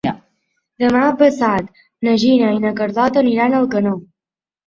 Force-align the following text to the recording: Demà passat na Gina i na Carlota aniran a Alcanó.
Demà 0.83 1.03
passat 1.19 1.67
na 2.07 2.15
Gina 2.23 2.49
i 2.57 2.63
na 2.65 2.73
Carlota 2.81 3.23
aniran 3.25 3.53
a 3.59 3.63
Alcanó. 3.65 3.93